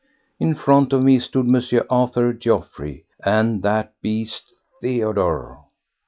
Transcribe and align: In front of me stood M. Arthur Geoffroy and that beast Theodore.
In 0.39 0.55
front 0.55 0.93
of 0.93 1.03
me 1.03 1.19
stood 1.19 1.45
M. 1.45 1.61
Arthur 1.87 2.33
Geoffroy 2.33 3.03
and 3.23 3.61
that 3.61 3.93
beast 4.01 4.51
Theodore. 4.81 5.65